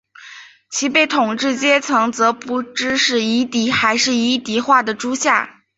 [0.71, 5.61] 其被统治阶层则不知是夷狄还是夷狄化的诸夏。